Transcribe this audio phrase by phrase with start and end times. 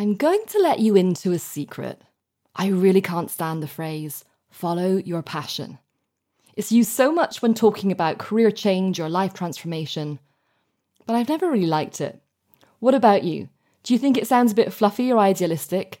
[0.00, 2.00] I'm going to let you into a secret.
[2.54, 5.80] I really can't stand the phrase, follow your passion.
[6.54, 10.20] It's used so much when talking about career change or life transformation,
[11.04, 12.22] but I've never really liked it.
[12.78, 13.48] What about you?
[13.82, 16.00] Do you think it sounds a bit fluffy or idealistic?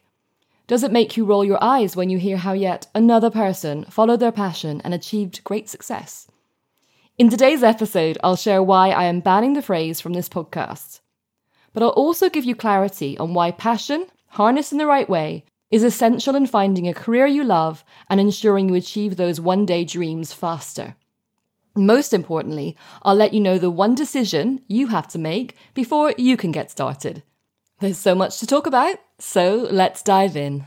[0.68, 4.20] Does it make you roll your eyes when you hear how yet another person followed
[4.20, 6.28] their passion and achieved great success?
[7.18, 11.00] In today's episode, I'll share why I am banning the phrase from this podcast
[11.72, 15.84] but I'll also give you clarity on why passion, harnessed in the right way, is
[15.84, 20.32] essential in finding a career you love and ensuring you achieve those one day dreams
[20.32, 20.96] faster.
[21.76, 26.36] Most importantly, I'll let you know the one decision you have to make before you
[26.36, 27.22] can get started.
[27.80, 30.66] There's so much to talk about, so let's dive in.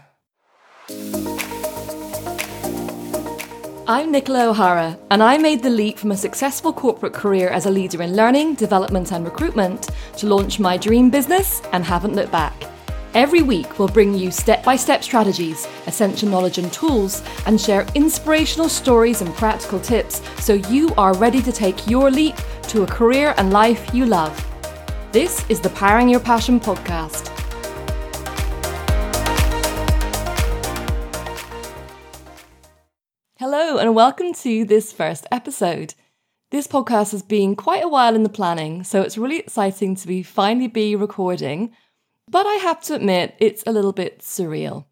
[3.91, 7.69] I'm Nicola O'Hara, and I made the leap from a successful corporate career as a
[7.69, 12.53] leader in learning, development, and recruitment to launch my dream business and haven't looked back.
[13.15, 17.85] Every week, we'll bring you step by step strategies, essential knowledge and tools, and share
[17.93, 22.37] inspirational stories and practical tips so you are ready to take your leap
[22.69, 24.33] to a career and life you love.
[25.11, 27.30] This is the Powering Your Passion podcast.
[33.41, 35.95] Hello, and welcome to this first episode.
[36.51, 40.07] This podcast has been quite a while in the planning, so it's really exciting to
[40.07, 41.71] be finally be recording.
[42.29, 44.85] But I have to admit, it's a little bit surreal.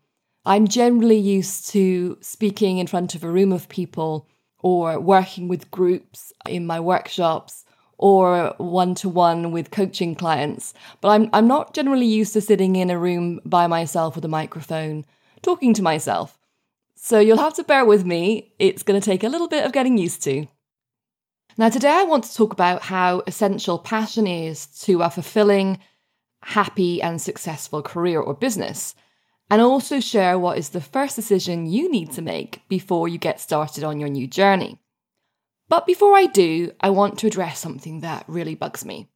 [0.46, 4.28] I'm generally used to speaking in front of a room of people
[4.62, 7.66] or working with groups in my workshops
[8.00, 12.78] or one to one with coaching clients, but I'm, I'm not generally used to sitting
[12.78, 15.06] in a room by myself with a microphone,
[15.44, 16.39] talking to myself.
[17.02, 18.54] So you'll have to bear with me.
[18.60, 20.48] It's going to take a little bit of getting used to.
[21.58, 25.80] Now, today I want to talk about how essential passion is to a fulfilling,
[26.44, 28.96] happy, and successful career or business,
[29.50, 33.40] and also share what is the first decision you need to make before you get
[33.40, 34.78] started on your new journey.
[35.70, 39.08] But before I do, I want to address something that really bugs me.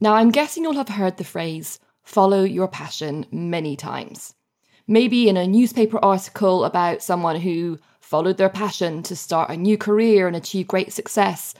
[0.00, 4.34] Now, I'm guessing you'll have heard the phrase follow your passion many times
[4.92, 9.78] maybe in a newspaper article about someone who followed their passion to start a new
[9.78, 11.54] career and achieve great success.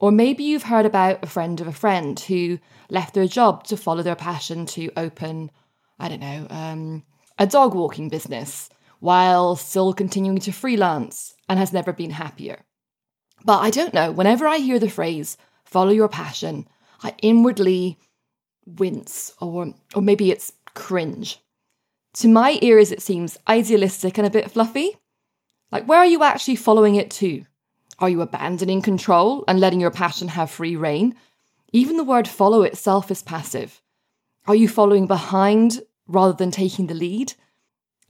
[0.00, 2.58] Or maybe you've heard about a friend of a friend who
[2.90, 5.52] left their job to follow their passion to open,
[6.00, 7.04] I don't know, um,
[7.38, 8.68] a dog walking business
[8.98, 12.64] while still continuing to freelance and has never been happier.
[13.44, 16.66] But I don't know, whenever I hear the phrase follow your passion,
[17.02, 17.98] I inwardly
[18.66, 21.38] wince or or maybe it's cringe.
[22.14, 24.96] To my ears, it seems idealistic and a bit fluffy.
[25.72, 27.44] Like, where are you actually following it to?
[27.98, 31.16] Are you abandoning control and letting your passion have free reign?
[31.72, 33.80] Even the word follow itself is passive.
[34.46, 37.34] Are you following behind rather than taking the lead?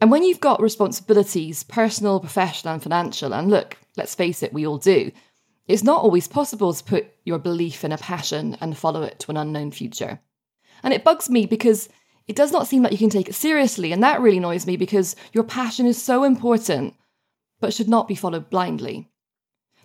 [0.01, 4.67] And when you've got responsibilities, personal, professional, and financial, and look, let's face it, we
[4.67, 5.13] all do,
[5.67, 9.31] it's not always possible to put your belief in a passion and follow it to
[9.31, 10.21] an unknown future.
[10.83, 11.89] And it bugs me because
[12.27, 13.93] it does not seem like you can take it seriously.
[13.93, 16.95] And that really annoys me because your passion is so important,
[17.61, 19.09] but should not be followed blindly.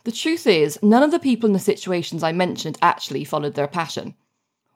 [0.06, 3.68] The truth is, none of the people in the situations I mentioned actually followed their
[3.68, 4.16] passion.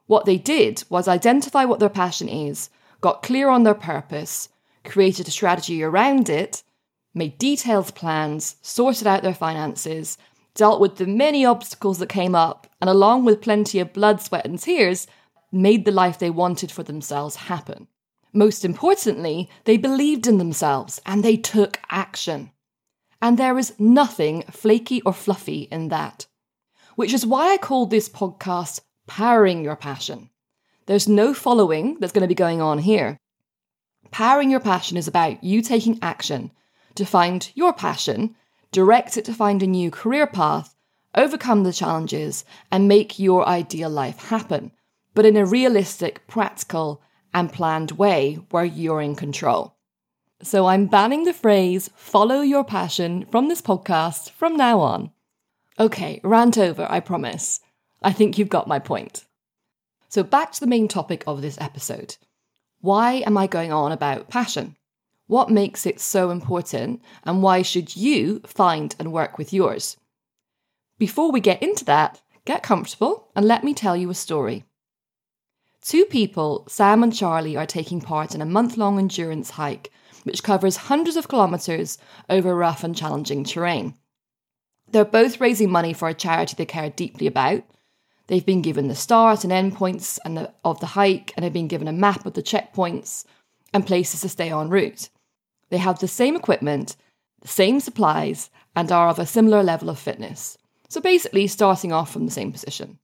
[0.06, 2.70] What they did was identify what their passion is,
[3.00, 4.50] got clear on their purpose,
[4.84, 6.64] created a strategy around it,
[7.14, 10.18] made detailed plans, sorted out their finances,
[10.56, 14.46] dealt with the many obstacles that came up, and along with plenty of blood, sweat,
[14.46, 15.08] and tears,
[15.54, 17.88] made the life they wanted for themselves happen.
[18.34, 22.52] Most importantly, they believed in themselves and they took action.
[23.22, 26.26] And there is nothing flaky or fluffy in that.
[26.96, 30.32] Which is why I called this podcast Powering Your Passion.
[30.88, 33.18] There's no following that's going to be going on here.
[34.12, 36.52] Powering Your Passion is about you taking action
[36.96, 38.36] to find your passion,
[38.72, 40.76] direct it to find a new career path,
[41.16, 44.72] overcome the challenges, and make your ideal life happen
[45.14, 47.02] but in a realistic, practical,
[47.34, 49.76] and planned way where you're in control.
[50.42, 55.12] So I'm banning the phrase follow your passion from this podcast from now on.
[55.80, 57.62] Okay, rant over, I promise.
[58.02, 59.26] I think you've got my point.
[60.10, 62.18] So back to the main topic of this episode.
[62.82, 64.76] Why am I going on about passion?
[65.28, 69.96] What makes it so important, and why should you find and work with yours?
[71.00, 74.66] Before we get into that, get comfortable and let me tell you a story.
[75.84, 79.92] Two people, Sam and Charlie, are taking part in a month long endurance hike,
[80.24, 81.98] which covers hundreds of kilometres
[82.30, 83.96] over rough and challenging terrain.
[84.90, 87.64] They're both raising money for a charity they care deeply about.
[88.28, 91.52] They've been given the start and end points and the, of the hike, and have
[91.52, 93.26] been given a map of the checkpoints.
[93.74, 95.10] and places to stay en route.
[95.70, 96.96] They have the same equipment,
[97.42, 100.58] the same supplies, and are of a similar level of fitness.
[100.88, 103.00] So basically, starting off from the same position.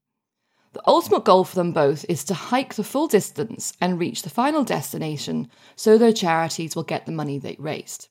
[0.74, 4.30] The ultimate goal for them both is to hike the full distance and reach the
[4.30, 8.08] final destination so their charities will get the money they raised.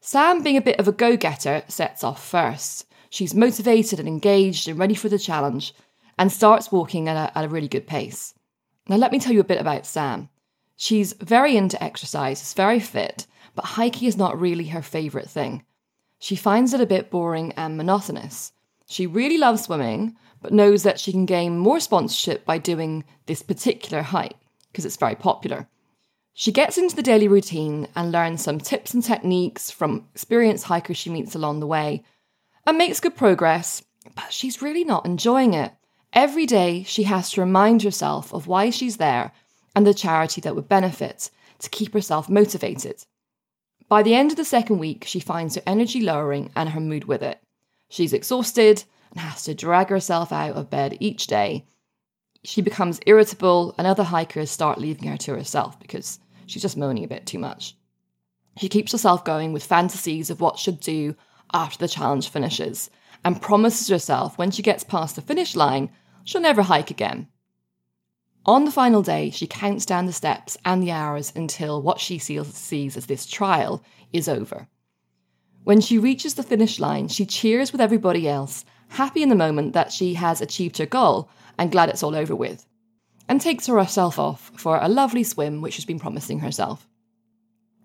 [0.00, 2.86] Sam, being a bit of a go getter, sets off first.
[3.08, 5.74] She's motivated and engaged and ready for the challenge
[6.18, 8.34] and starts walking at a, at a really good pace.
[8.88, 10.28] Now, let me tell you a bit about Sam.
[10.76, 15.64] She's very into exercise, is very fit, but hiking is not really her favourite thing.
[16.18, 18.52] She finds it a bit boring and monotonous.
[18.86, 23.42] She really loves swimming, but knows that she can gain more sponsorship by doing this
[23.42, 24.36] particular hike
[24.70, 25.68] because it's very popular.
[26.34, 30.96] She gets into the daily routine and learns some tips and techniques from experienced hikers
[30.96, 32.02] she meets along the way
[32.66, 33.84] and makes good progress,
[34.14, 35.72] but she's really not enjoying it.
[36.12, 39.32] Every day, she has to remind herself of why she's there
[39.76, 41.30] and the charity that would benefit
[41.60, 43.04] to keep herself motivated.
[43.88, 47.04] By the end of the second week, she finds her energy lowering and her mood
[47.04, 47.40] with it.
[47.94, 48.82] She's exhausted
[49.12, 51.64] and has to drag herself out of bed each day.
[52.42, 57.04] She becomes irritable, and other hikers start leaving her to herself because she's just moaning
[57.04, 57.76] a bit too much.
[58.58, 61.14] She keeps herself going with fantasies of what she'll do
[61.52, 62.90] after the challenge finishes
[63.24, 65.88] and promises herself when she gets past the finish line,
[66.24, 67.28] she'll never hike again.
[68.44, 72.18] On the final day, she counts down the steps and the hours until what she
[72.18, 74.66] sees as this trial is over.
[75.64, 79.72] When she reaches the finish line, she cheers with everybody else, happy in the moment
[79.72, 81.28] that she has achieved her goal
[81.58, 82.66] and glad it's all over with,
[83.28, 86.86] and takes herself off for a lovely swim which she's been promising herself.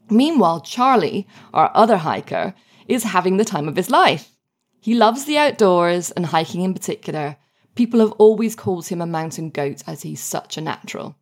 [0.10, 2.54] Meanwhile, Charlie, our other hiker,
[2.88, 4.36] is having the time of his life.
[4.81, 7.38] He loves the outdoors and hiking in particular,
[7.80, 11.16] People have always called him a mountain goat as he's such a natural.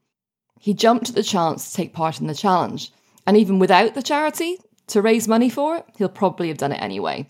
[0.59, 2.91] He jumped at the chance to take part in the challenge,
[3.27, 4.57] and even without the charity
[4.87, 7.27] to raise money for it, he'll probably have done it anyway.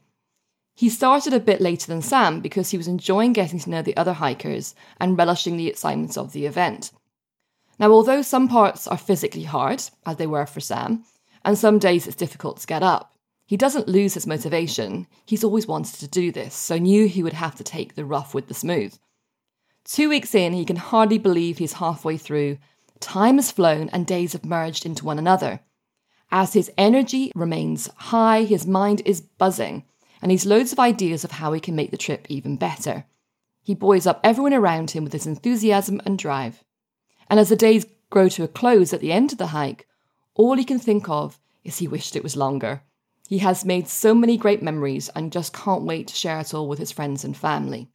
[0.75, 3.97] He started a bit later than Sam because he was enjoying getting to know the
[3.97, 6.91] other hikers and relishing the excitement of the event.
[7.79, 11.03] Now, although some parts are physically hard, as they were for Sam,
[11.43, 13.15] and some days it's difficult to get up,
[13.47, 15.07] he doesn't lose his motivation.
[15.25, 18.35] He's always wanted to do this, so knew he would have to take the rough
[18.35, 18.95] with the smooth.
[19.85, 22.57] Two weeks in, he can hardly believe he's halfway through.
[22.99, 25.61] Time has flown and days have merged into one another.
[26.31, 29.85] As his energy remains high, his mind is buzzing,
[30.21, 33.05] and he's loads of ideas of how he can make the trip even better.
[33.63, 36.63] He buoys up everyone around him with his enthusiasm and drive.
[37.29, 39.87] And as the days grow to a close at the end of the hike,
[40.35, 42.81] all he can think of is he wished it was longer.
[43.27, 46.67] He has made so many great memories and just can't wait to share it all
[46.69, 47.89] with his friends and family.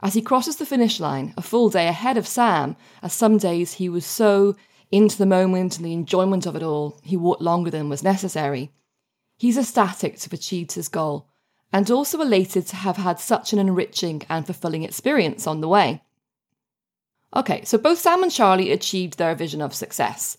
[0.00, 3.74] As he crosses the finish line, a full day ahead of Sam, as some days
[3.74, 4.56] he was so
[4.90, 8.72] into the moment and the enjoyment of it all, he walked longer than was necessary.
[9.36, 11.28] He's ecstatic to have achieved his goal,
[11.72, 16.02] and also elated to have had such an enriching and fulfilling experience on the way.
[17.34, 20.38] Okay, so both Sam and Charlie achieved their vision of success.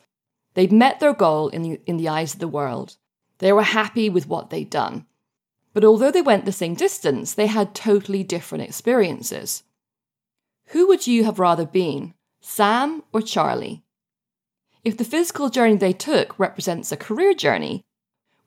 [0.54, 2.96] They'd met their goal in the, in the eyes of the world.
[3.40, 5.06] They were happy with what they'd done.
[5.74, 9.62] But although they went the same distance, they had totally different experiences.
[10.68, 13.84] Who would you have rather been, Sam or Charlie?
[14.88, 17.84] If the physical journey they took represents a career journey,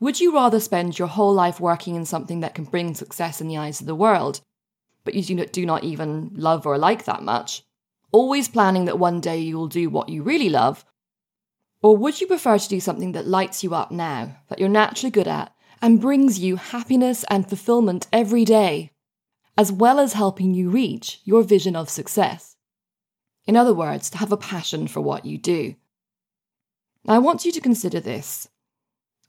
[0.01, 3.49] would you rather spend your whole life working in something that can bring success in
[3.49, 4.41] the eyes of the world,
[5.05, 7.63] but you do not even love or like that much,
[8.11, 10.83] always planning that one day you will do what you really love?
[11.83, 15.11] Or would you prefer to do something that lights you up now, that you're naturally
[15.11, 18.93] good at, and brings you happiness and fulfillment every day,
[19.59, 22.57] as well as helping you reach your vision of success.
[23.45, 25.75] In other words, to have a passion for what you do.
[27.07, 28.49] I want you to consider this.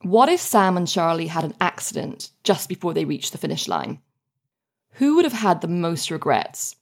[0.02, 4.00] What if Sam and Charlie had an accident just before they reached the finish line?
[4.94, 6.76] Who would have had the most regrets?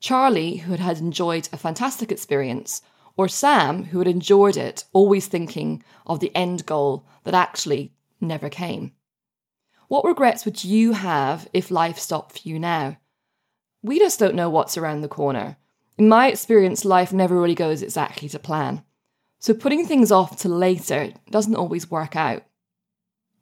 [0.00, 2.82] Charlie, who had enjoyed a fantastic experience,
[3.16, 8.48] or Sam, who had enjoyed it, always thinking of the end goal that actually never
[8.48, 8.92] came?
[9.86, 12.96] What regrets would you have if life stopped for you now?
[13.82, 15.56] We just don't know what's around the corner.
[15.98, 18.82] In my experience, life never really goes exactly to plan.
[19.42, 22.44] So putting things off to later doesn't always work out.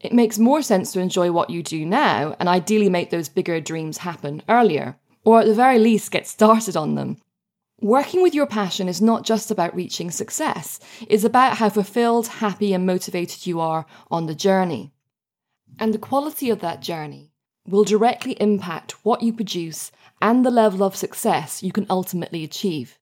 [0.00, 3.60] It makes more sense to enjoy what you do now and ideally make those bigger
[3.60, 7.18] dreams happen earlier, or at the very least get started on them.
[7.82, 12.72] Working with your passion is not just about reaching success, it's about how fulfilled, happy,
[12.72, 14.94] and motivated you are on the journey.
[15.78, 17.34] And the quality of that journey
[17.66, 19.92] will directly impact what you produce
[20.22, 22.98] and the level of success you can ultimately achieve.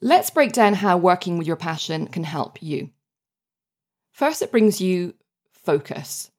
[0.00, 2.90] Let's break down how working with your passion can help you.
[4.12, 5.14] First, it brings you
[5.50, 6.30] focus.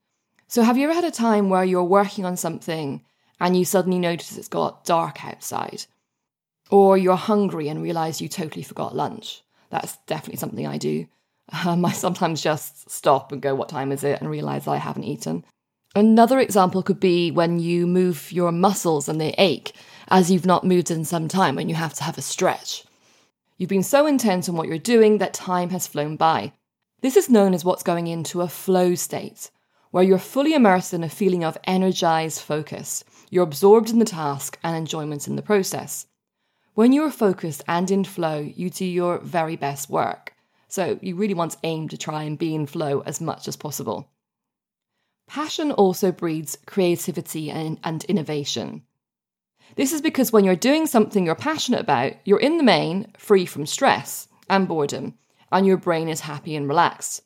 [0.48, 3.04] So, have you ever had a time where you're working on something
[3.40, 5.86] and you suddenly notice it's got dark outside?
[6.70, 9.44] Or you're hungry and realize you totally forgot lunch?
[9.72, 11.08] That's definitely something I do.
[11.66, 14.22] Um, I sometimes just stop and go, What time is it?
[14.22, 15.44] and realize I haven't eaten.
[15.96, 19.74] Another example could be when you move your muscles and they ache
[20.08, 22.86] as you've not moved in some time and you have to have a stretch.
[23.60, 26.54] You've been so intent on what you're doing that time has flown by.
[27.02, 29.52] This is known as what's going into a flow state,
[29.92, 33.04] where you're fully immersed in a feeling of energized focus.
[33.30, 36.08] You're absorbed in the task and enjoyment in the process.
[36.74, 40.36] When you're focused and in flow, you do your very best work.
[40.70, 43.58] So you really want to aim to try and be in flow as much as
[43.58, 44.10] possible.
[45.28, 48.84] Passion also breeds creativity and, and innovation.
[49.76, 53.46] This is because when you're doing something you're passionate about, you're in the main free
[53.46, 55.16] from stress and boredom,
[55.52, 57.22] and your brain is happy and relaxed,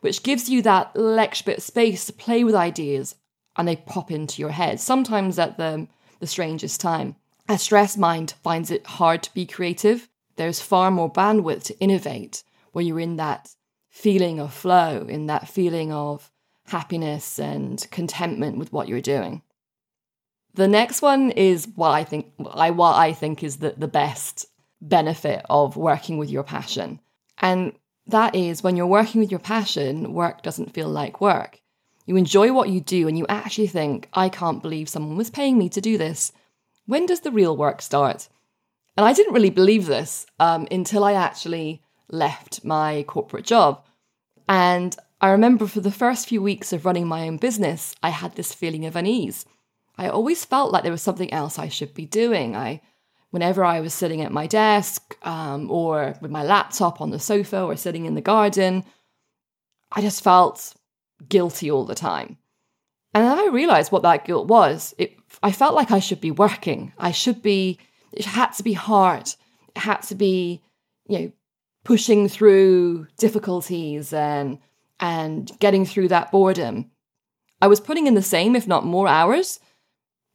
[0.00, 3.16] which gives you that extra bit of space to play with ideas
[3.56, 5.88] and they pop into your head, sometimes at the,
[6.20, 7.16] the strangest time.
[7.48, 10.08] A stressed mind finds it hard to be creative.
[10.36, 13.54] There's far more bandwidth to innovate when you're in that
[13.88, 16.30] feeling of flow, in that feeling of
[16.66, 19.42] happiness and contentment with what you're doing.
[20.56, 24.46] The next one is what I think I what I think is the, the best
[24.80, 27.00] benefit of working with your passion.
[27.38, 27.72] And
[28.06, 31.60] that is when you're working with your passion, work doesn't feel like work.
[32.06, 35.58] You enjoy what you do and you actually think, I can't believe someone was paying
[35.58, 36.32] me to do this.
[36.86, 38.28] When does the real work start?
[38.96, 43.84] And I didn't really believe this um, until I actually left my corporate job.
[44.48, 48.36] And I remember for the first few weeks of running my own business, I had
[48.36, 49.44] this feeling of unease.
[49.98, 52.54] I always felt like there was something else I should be doing.
[52.54, 52.82] I,
[53.30, 57.62] whenever I was sitting at my desk um, or with my laptop on the sofa
[57.62, 58.84] or sitting in the garden,
[59.92, 60.74] I just felt
[61.28, 62.38] guilty all the time.
[63.14, 64.94] And then I realized what that guilt was.
[64.98, 66.92] It, I felt like I should be working.
[66.98, 67.78] I should be,
[68.12, 69.28] it had to be hard.
[69.74, 70.62] It had to be,
[71.08, 71.32] you know,
[71.84, 74.58] pushing through difficulties and
[74.98, 76.90] and getting through that boredom.
[77.60, 79.60] I was putting in the same, if not more, hours.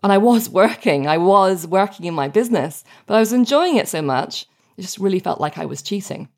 [0.03, 1.08] And I was working.
[1.08, 4.98] I was working in my business, but I was enjoying it so much, it just
[4.98, 6.29] really felt like I was cheating.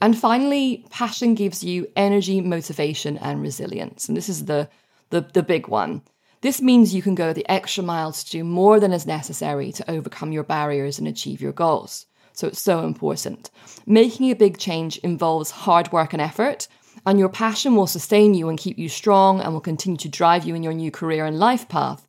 [0.00, 4.08] And finally, passion gives you energy, motivation, and resilience.
[4.08, 4.68] And this is the,
[5.10, 6.02] the, the big one.
[6.40, 9.90] This means you can go the extra mile to do more than is necessary to
[9.90, 12.06] overcome your barriers and achieve your goals.
[12.32, 13.50] So it's so important.
[13.84, 16.66] Making a big change involves hard work and effort,
[17.04, 20.44] and your passion will sustain you and keep you strong and will continue to drive
[20.44, 22.06] you in your new career and life path,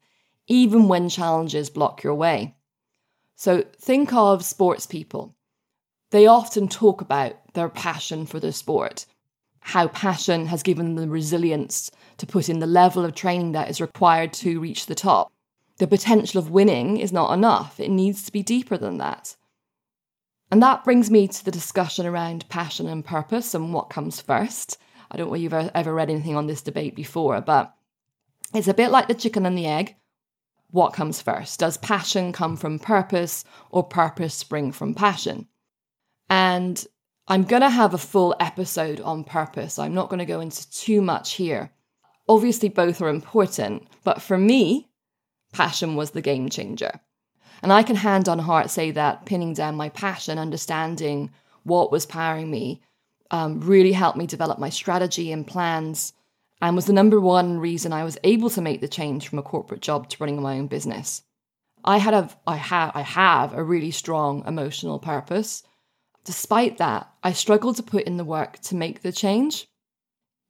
[0.52, 2.54] even when challenges block your way.
[3.38, 5.34] So think of sports people.
[6.10, 9.06] They often talk about their passion for the sport,
[9.62, 13.70] how passion has given them the resilience to put in the level of training that
[13.70, 15.32] is required to reach the top.
[15.78, 19.38] The potential of winning is not enough, it needs to be deeper than that.
[20.52, 24.78] And that brings me to the discussion around passion and purpose and what comes first.
[25.10, 27.74] I don't know if you've ever read anything on this debate before, but
[28.54, 29.96] it's a bit like the chicken and the egg.
[30.72, 31.60] What comes first?
[31.60, 35.48] Does passion come from purpose or purpose spring from passion?
[36.30, 36.86] And
[37.28, 39.78] I'm going to have a full episode on purpose.
[39.78, 41.72] I'm not going to go into too much here.
[42.28, 44.90] Obviously, both are important, but for me,
[45.52, 47.00] passion was the game changer.
[47.62, 51.32] And I can hand on heart say that pinning down my passion, understanding
[51.64, 52.82] what was powering me,
[53.30, 56.14] um, really helped me develop my strategy and plans,
[56.62, 59.44] and was the number one reason I was able to make the change from a
[59.44, 61.24] corporate job to running my own business.
[61.84, 65.64] I had a, I have, I have a really strong emotional purpose.
[66.24, 69.68] Despite that, I struggled to put in the work to make the change.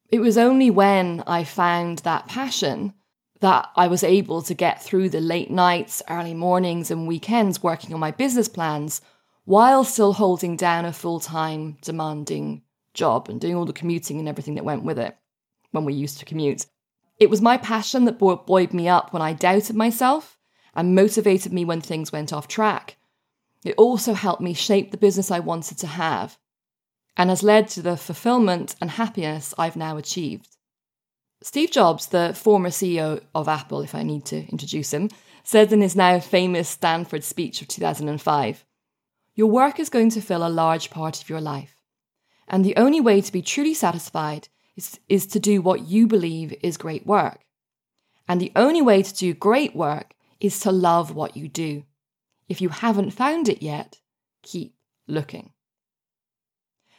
[0.09, 2.93] It was only when I found that passion
[3.39, 7.93] that I was able to get through the late nights, early mornings, and weekends working
[7.93, 9.01] on my business plans
[9.45, 12.63] while still holding down a full time, demanding
[12.93, 15.15] job and doing all the commuting and everything that went with it
[15.71, 16.65] when we used to commute.
[17.19, 20.37] It was my passion that buoyed me up when I doubted myself
[20.73, 22.97] and motivated me when things went off track.
[23.63, 26.37] It also helped me shape the business I wanted to have
[27.17, 30.55] and has led to the fulfillment and happiness I've now achieved.
[31.43, 35.09] Steve Jobs, the former CEO of Apple, if I need to introduce him,
[35.43, 38.65] said in his now famous Stanford speech of 2005
[39.35, 41.75] Your work is going to fill a large part of your life.
[42.47, 46.53] And the only way to be truly satisfied is, is to do what you believe
[46.61, 47.39] is great work.
[48.27, 51.83] And the only way to do great work is to love what you do.
[52.47, 53.99] If you haven't found it yet,
[54.41, 54.75] keep
[55.07, 55.51] looking.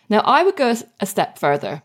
[0.09, 1.83] Now, I would go a step further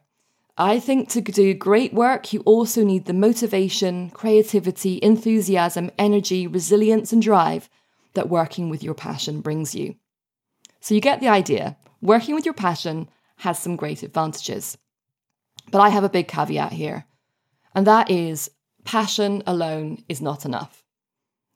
[0.60, 7.14] I think to do great work, you also need the motivation, creativity, enthusiasm, energy, resilience,
[7.14, 7.70] and drive
[8.16, 9.96] that working with your passion brings you.
[10.80, 11.78] So you get the idea.
[12.02, 14.80] Working with your passion has some great advantages.
[15.72, 17.06] But I have a big caveat here,
[17.76, 18.50] and that is
[18.84, 20.84] passion alone is not enough.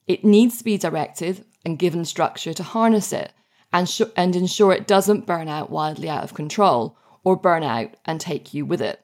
[0.07, 3.31] It needs to be directed and given structure to harness it
[3.71, 7.95] and, sh- and ensure it doesn't burn out wildly out of control or burn out
[8.05, 9.01] and take you with it.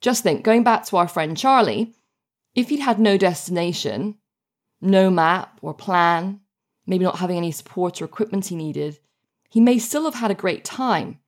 [0.00, 1.94] Just think, going back to our friend Charlie,
[2.54, 4.16] if he'd had no destination,
[4.80, 6.40] no map or plan,
[6.86, 8.98] maybe not having any support or equipment he needed,
[9.50, 11.18] he may still have had a great time,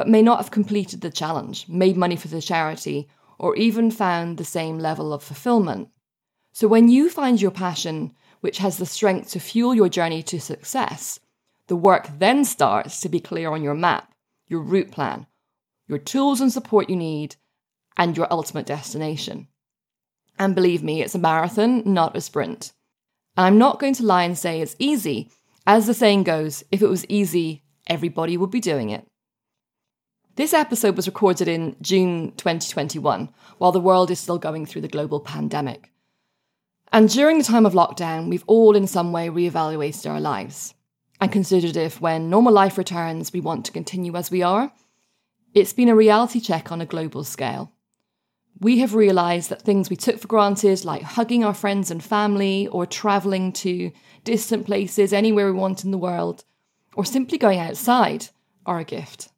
[0.00, 3.06] but may not have completed the challenge, made money for the charity,
[3.38, 5.90] or even found the same level of fulfillment.
[6.54, 10.40] So when you find your passion, which has the strength to fuel your journey to
[10.40, 11.20] success,
[11.66, 14.14] the work then starts to be clear on your map,
[14.46, 15.26] your route plan,
[15.86, 17.36] your tools and support you need,
[17.98, 19.48] and your ultimate destination.
[20.38, 22.72] And believe me, it's a marathon, not a sprint.
[23.36, 25.30] And I'm not going to lie and say it's easy.
[25.66, 29.06] As the saying goes, if it was easy, everybody would be doing it.
[30.40, 33.28] This episode was recorded in June 2021,
[33.58, 35.92] while the world is still going through the global pandemic.
[36.90, 40.72] And during the time of lockdown, we've all in some way reevaluated our lives
[41.20, 44.72] and considered if, when normal life returns, we want to continue as we are
[45.52, 47.74] it's been a reality check on a global scale.
[48.60, 52.66] We have realised that things we took for granted, like hugging our friends and family,
[52.68, 53.92] or travelling to
[54.24, 56.46] distant places anywhere we want in the world,
[56.94, 58.28] or simply going outside,
[58.64, 59.28] are a gift.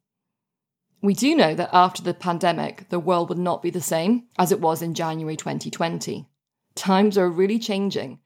[1.02, 4.52] We do know that after the pandemic, the world would not be the same as
[4.52, 6.28] it was in January 2020.
[6.76, 8.20] Times are really changing.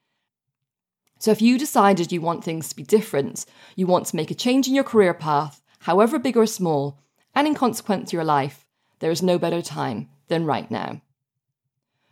[1.18, 4.35] So, if you decided you want things to be different, you want to make a
[4.35, 7.00] change in your career path, however big or small,
[7.35, 8.66] and in consequence your life,
[8.99, 11.00] there is no better time than right now.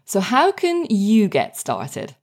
[0.06, 2.16] So, how can you get started?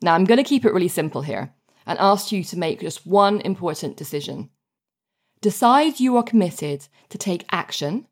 [0.00, 1.52] Now, I'm going to keep it really simple here
[1.84, 4.50] and ask you to make just one important decision.
[5.40, 8.06] Decide you are committed to take action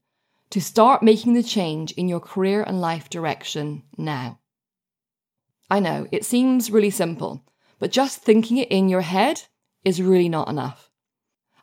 [0.51, 4.39] to start making the change in your career and life direction now.
[5.71, 7.43] I know it seems really simple,
[7.79, 9.43] but just thinking it in your head
[9.85, 10.91] is really not enough.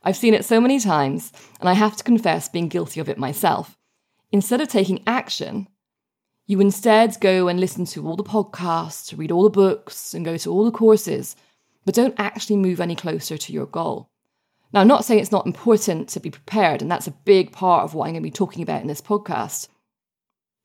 [0.04, 3.20] I've seen it so many times, and I have to confess being guilty of it
[3.20, 3.78] myself.
[4.32, 5.68] Instead of taking action,
[6.48, 10.38] you instead go and listen to all the podcasts, read all the books, and go
[10.38, 11.36] to all the courses,
[11.86, 14.10] but don't actually move any closer to your goal.
[14.74, 17.84] Now, I'm not saying it's not important to be prepared, and that's a big part
[17.84, 19.68] of what I'm going to be talking about in this podcast.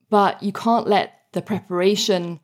[0.09, 2.39] But you can't let the preparation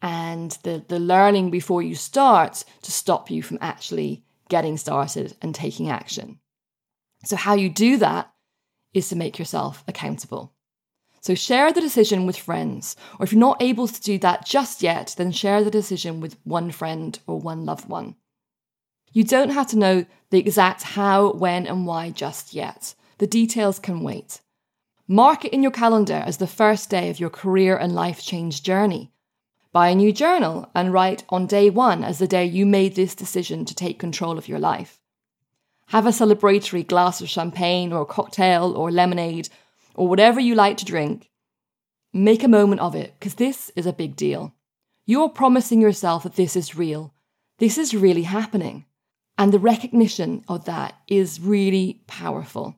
[0.00, 5.54] and the, the learning before you start to stop you from actually getting started and
[5.54, 6.38] taking action.
[7.24, 8.32] So, how you do that
[8.94, 10.52] is to make yourself accountable.
[11.20, 14.82] So, share the decision with friends, or if you're not able to do that just
[14.82, 18.16] yet, then share the decision with one friend or one loved one.
[19.14, 22.96] You don't have to know the exact how, when, and why just yet.
[23.18, 24.40] The details can wait.
[25.06, 28.64] Mark it in your calendar as the first day of your career and life change
[28.64, 29.12] journey.
[29.70, 33.14] Buy a new journal and write on day one as the day you made this
[33.14, 35.00] decision to take control of your life.
[35.88, 39.48] Have a celebratory glass of champagne or cocktail or lemonade
[39.94, 41.30] or whatever you like to drink.
[42.12, 44.54] Make a moment of it because this is a big deal.
[45.06, 47.14] You're promising yourself that this is real.
[47.58, 48.86] This is really happening.
[49.36, 52.76] And the recognition of that is really powerful.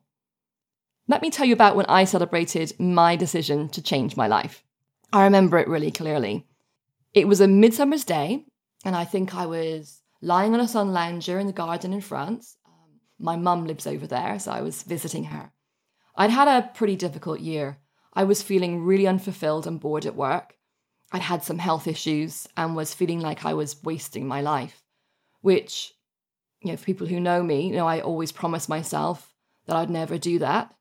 [1.09, 4.65] Let me tell you about when I celebrated my decision to change my life.
[5.13, 6.47] I remember it really clearly.
[7.15, 8.45] It was a midsummer's day,
[8.85, 12.57] and I think I was lying on a sun lounger in the garden in France.
[12.67, 15.53] Um, my mum lives over there, so I was visiting her.
[16.17, 17.79] I'd had a pretty difficult year.
[18.15, 20.57] I was feeling really unfulfilled and bored at work.
[21.13, 24.83] I'd had some health issues and was feeling like I was wasting my life,
[25.41, 25.93] which,
[26.67, 29.33] you know, for people who know me, you know, I always promise myself
[29.67, 30.75] that I'd never do that.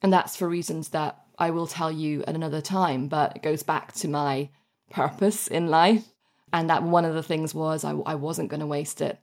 [0.00, 3.62] And that's for reasons that I will tell you at another time, but it goes
[3.62, 4.50] back to my
[4.90, 6.04] purpose in life.
[6.52, 9.18] And that one of the things was I, I wasn't going to waste it.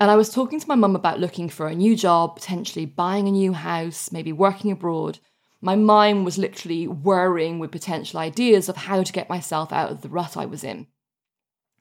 [0.00, 3.28] And I was talking to my mum about looking for a new job, potentially buying
[3.28, 5.18] a new house, maybe working abroad.
[5.60, 10.00] My mind was literally whirring with potential ideas of how to get myself out of
[10.00, 10.86] the rut I was in.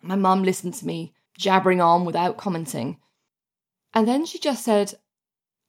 [0.03, 2.97] My mum listened to me, jabbering on without commenting.
[3.93, 4.93] And then she just said,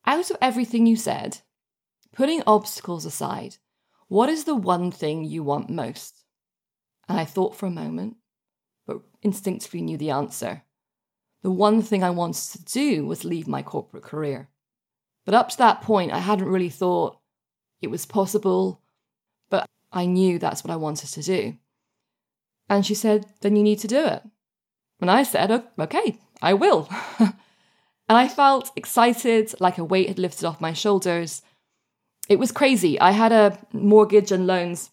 [0.06, 1.38] Out of everything you said,
[2.12, 3.56] putting obstacles aside,
[4.08, 6.24] what is the one thing you want most?
[7.08, 8.16] And I thought for a moment,
[8.86, 10.62] but instinctively knew the answer.
[11.42, 14.48] The one thing I wanted to do was leave my corporate career.
[15.24, 17.18] But up to that point, I hadn't really thought
[17.80, 18.82] it was possible
[19.52, 21.58] but I knew that's what I wanted to do.
[22.68, 24.22] And she said, Then you need to do it.
[24.98, 26.88] And I said, Okay, I will.
[28.12, 31.40] and I felt excited, like a weight had lifted off my shoulders.
[32.28, 33.00] It was crazy.
[33.00, 34.90] I had a mortgage and loans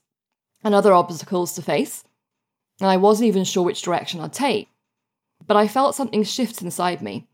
[0.63, 2.05] and other obstacles to face,
[2.79, 4.69] and I wasn't even sure which direction I'd take.
[5.45, 7.27] But I felt something shift inside me.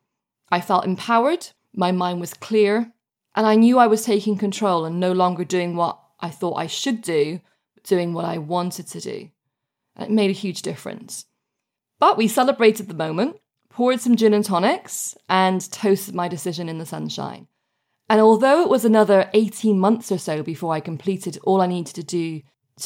[0.50, 2.92] I felt empowered, my mind was clear,
[3.36, 6.66] and I knew I was taking control and no longer doing what I thought I
[6.66, 7.42] should do,
[7.76, 9.30] but doing what I wanted to do.
[9.96, 11.26] And it made a huge difference.
[12.00, 13.36] But we celebrated the moment,
[13.76, 17.46] poured some gin and tonics, and toasted my decision in the sunshine.
[18.08, 21.94] And although it was another 18 months or so before I completed all I needed
[21.96, 22.42] to do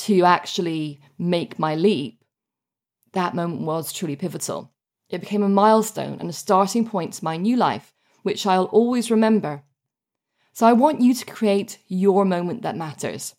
[0.06, 2.23] to actually make my leap,
[3.13, 4.71] that moment was truly pivotal.
[5.12, 9.12] It became a milestone and a starting point to my new life, which I'll always
[9.12, 9.62] remember.
[10.54, 13.36] So I want you to create your moment that matters.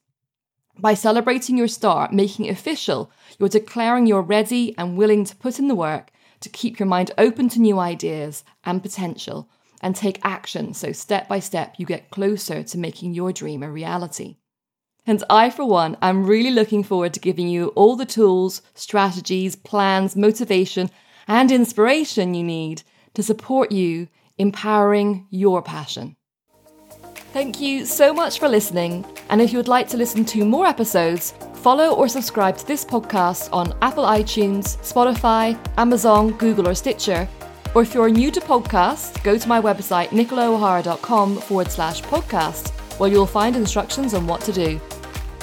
[0.79, 3.11] By celebrating your start, making it official,
[3.41, 7.11] you're declaring you're ready and willing to put in the work to keep your mind
[7.19, 9.49] open to new ideas and potential
[9.83, 13.71] and take action so step by step you get closer to making your dream a
[13.71, 14.37] reality.
[15.07, 19.57] And I, for one, am really looking forward to giving you all the tools, strategies,
[19.57, 20.91] plans, motivation,
[21.27, 22.83] and inspiration you need
[23.15, 26.17] to support you empowering your passion.
[27.33, 29.05] Thank you so much for listening.
[29.29, 32.85] And if you would like to listen to more episodes, follow or subscribe to this
[32.85, 37.29] podcast on Apple iTunes, Spotify, Amazon, Google, or Stitcher.
[37.73, 43.11] Or if you're new to podcasts, go to my website, nicolaohara.com forward slash podcast, where
[43.11, 44.81] you'll find instructions on what to do.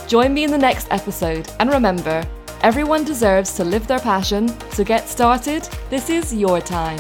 [0.08, 2.22] Join me in the next episode, and remember,
[2.64, 5.64] everyone deserves to live their passion, so get started.
[5.90, 7.00] This is your time.